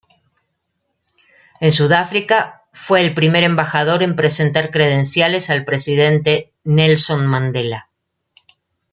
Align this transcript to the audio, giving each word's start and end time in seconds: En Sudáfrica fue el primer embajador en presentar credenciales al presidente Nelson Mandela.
En 1.59 1.69
Sudáfrica 1.71 2.63
fue 2.73 3.01
el 3.01 3.13
primer 3.13 3.43
embajador 3.43 4.01
en 4.01 4.15
presentar 4.15 4.71
credenciales 4.71 5.51
al 5.51 5.63
presidente 5.63 6.53
Nelson 6.63 7.27
Mandela. 7.27 7.87